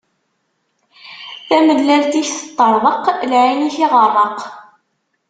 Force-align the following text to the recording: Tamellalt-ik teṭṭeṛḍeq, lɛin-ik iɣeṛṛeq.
Tamellalt-ik 1.47 2.27
teṭṭeṛḍeq, 2.33 3.05
lɛin-ik 3.31 3.77
iɣeṛṛeq. 3.85 4.39